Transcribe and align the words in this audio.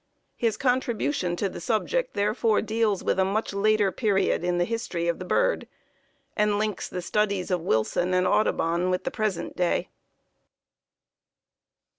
His 0.35 0.57
contribution 0.57 1.35
to 1.35 1.47
the 1.47 1.61
subject 1.61 2.15
therefore 2.15 2.59
deals 2.63 3.03
with 3.03 3.19
a 3.19 3.23
much 3.23 3.53
later 3.53 3.91
period 3.91 4.43
in 4.43 4.57
the 4.57 4.65
history 4.65 5.07
of 5.07 5.19
the 5.19 5.25
bird 5.25 5.67
and 6.35 6.57
links 6.57 6.89
the 6.89 7.03
studies 7.03 7.51
of 7.51 7.61
Wilson 7.61 8.11
and 8.15 8.25
Audubon 8.25 8.89
with 8.89 9.03
the 9.03 9.11
present 9.11 9.55
day. 9.55 9.89